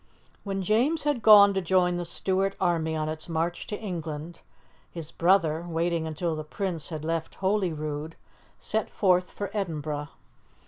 [0.43, 4.41] When James had gone to join the Stuart army on its march to England,
[4.89, 8.15] his brother, waiting until the Prince had left Holyrood,
[8.57, 10.09] set forth for Edinburgh.